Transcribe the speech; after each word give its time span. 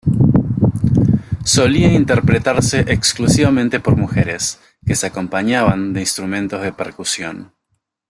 Solía 1.43 1.93
interpretarse 1.93 2.79
exclusivamente 2.91 3.79
por 3.79 3.97
mujeres, 3.97 4.59
que 4.83 4.95
se 4.95 5.05
acompañaban 5.05 5.93
de 5.93 5.99
instrumentos 5.99 6.59
de 6.63 6.73
percusión. 6.73 7.53